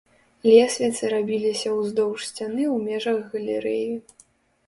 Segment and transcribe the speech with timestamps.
[0.51, 3.93] Лесвіцы рабіліся ўздоўж сцяны ў межах галерэі.